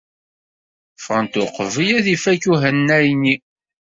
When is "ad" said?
1.97-2.05